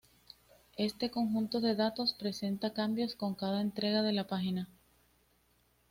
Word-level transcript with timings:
Este 0.77 1.11
conjunto 1.11 1.61
de 1.61 1.75
datos 1.75 2.15
presenta 2.15 2.73
cambios 2.73 3.13
con 3.15 3.35
cada 3.35 3.61
entrega 3.61 4.01
de 4.01 4.13
la 4.13 4.25
página. 4.25 4.67